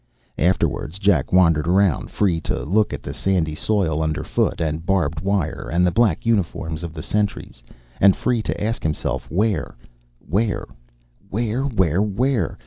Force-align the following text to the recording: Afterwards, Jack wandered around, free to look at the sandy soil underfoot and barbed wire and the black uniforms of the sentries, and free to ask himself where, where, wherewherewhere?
Afterwards, 0.39 0.97
Jack 0.97 1.31
wandered 1.31 1.67
around, 1.67 2.09
free 2.09 2.41
to 2.41 2.63
look 2.65 2.91
at 2.91 3.03
the 3.03 3.13
sandy 3.13 3.53
soil 3.53 4.01
underfoot 4.01 4.59
and 4.59 4.83
barbed 4.83 5.19
wire 5.19 5.69
and 5.71 5.85
the 5.85 5.91
black 5.91 6.25
uniforms 6.25 6.81
of 6.83 6.91
the 6.95 7.03
sentries, 7.03 7.61
and 7.99 8.15
free 8.15 8.41
to 8.41 8.63
ask 8.63 8.81
himself 8.81 9.29
where, 9.29 9.75
where, 10.27 10.65
wherewherewhere? 11.29 12.57